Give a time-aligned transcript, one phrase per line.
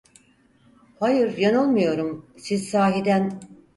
[0.99, 3.39] Hayır, yanılmıyorum, siz sahiden…